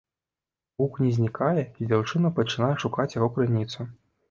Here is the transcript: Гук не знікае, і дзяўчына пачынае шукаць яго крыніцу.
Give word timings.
Гук 0.81 0.93
не 1.07 1.11
знікае, 1.17 1.61
і 1.67 1.81
дзяўчына 1.93 2.33
пачынае 2.41 2.73
шукаць 2.87 3.09
яго 3.19 3.31
крыніцу. 3.39 3.91